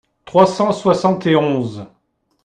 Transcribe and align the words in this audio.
trois 0.25 0.47
cent 0.47 0.71
soixante 0.71 1.27
et 1.27 1.35
onze). 1.35 1.85